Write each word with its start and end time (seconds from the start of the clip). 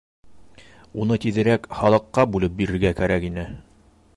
Уны 1.03 1.17
тиҙерәк 1.25 1.69
халыҡҡа 1.81 2.25
бүлеп 2.37 2.57
бирергә 2.63 2.93
кәрәк 3.01 3.29
ине. 3.29 3.45